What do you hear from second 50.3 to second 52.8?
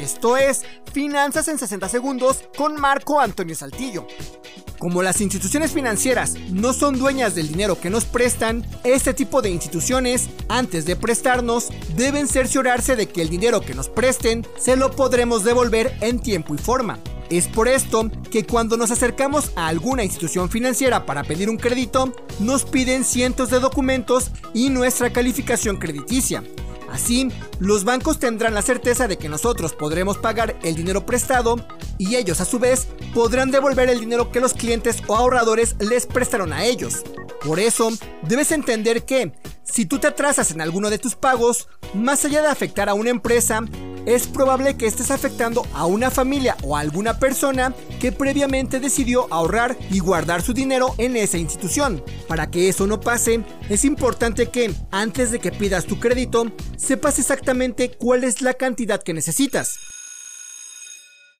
su dinero en esa institución. Para que